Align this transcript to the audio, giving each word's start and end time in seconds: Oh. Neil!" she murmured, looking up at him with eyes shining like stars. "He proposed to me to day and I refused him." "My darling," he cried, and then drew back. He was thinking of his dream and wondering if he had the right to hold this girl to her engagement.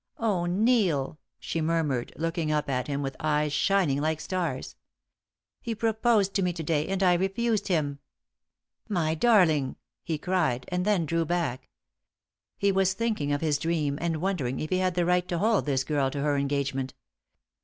Oh. 0.17 0.47
Neil!" 0.47 1.19
she 1.37 1.61
murmured, 1.61 2.11
looking 2.15 2.51
up 2.51 2.71
at 2.71 2.87
him 2.87 3.03
with 3.03 3.15
eyes 3.19 3.53
shining 3.53 4.01
like 4.01 4.19
stars. 4.19 4.75
"He 5.61 5.75
proposed 5.75 6.33
to 6.33 6.41
me 6.41 6.53
to 6.53 6.63
day 6.63 6.87
and 6.87 7.03
I 7.03 7.13
refused 7.13 7.67
him." 7.67 7.99
"My 8.89 9.13
darling," 9.13 9.75
he 10.03 10.17
cried, 10.17 10.65
and 10.69 10.85
then 10.85 11.05
drew 11.05 11.23
back. 11.23 11.69
He 12.57 12.71
was 12.71 12.93
thinking 12.93 13.31
of 13.31 13.41
his 13.41 13.59
dream 13.59 13.99
and 14.01 14.21
wondering 14.23 14.59
if 14.59 14.71
he 14.71 14.79
had 14.79 14.95
the 14.95 15.05
right 15.05 15.27
to 15.27 15.37
hold 15.37 15.67
this 15.67 15.83
girl 15.83 16.09
to 16.09 16.21
her 16.21 16.35
engagement. 16.35 16.95